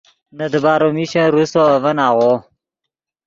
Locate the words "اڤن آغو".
1.75-2.31